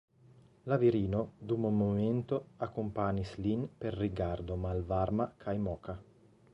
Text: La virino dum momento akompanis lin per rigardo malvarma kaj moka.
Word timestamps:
La 0.71 0.77
virino 0.83 1.19
dum 1.51 1.67
momento 1.81 2.39
akompanis 2.69 3.35
lin 3.45 3.63
per 3.83 4.01
rigardo 4.01 4.61
malvarma 4.67 5.33
kaj 5.47 5.59
moka. 5.69 6.01